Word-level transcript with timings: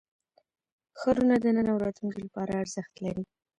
ښارونه 0.99 1.35
د 1.39 1.45
نن 1.55 1.67
او 1.71 1.77
راتلونکي 1.85 2.19
لپاره 2.25 2.59
ارزښت 2.61 2.93
لري. 3.05 3.23